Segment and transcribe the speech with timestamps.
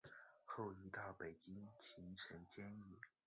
[0.45, 2.99] 后移到北京秦城监狱。